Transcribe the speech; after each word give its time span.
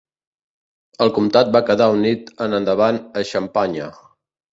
El 1.05 1.11
comtat 1.17 1.51
va 1.55 1.61
quedar 1.67 1.87
unit 1.97 2.31
en 2.47 2.57
endavant 2.61 2.99
a 3.21 3.23
Xampanya. 3.33 3.91